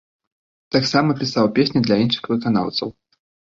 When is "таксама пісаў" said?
0.75-1.51